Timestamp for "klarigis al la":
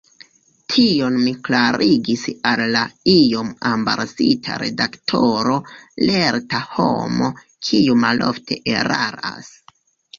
1.47-2.81